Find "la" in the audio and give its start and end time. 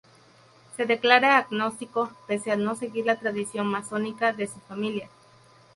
3.05-3.17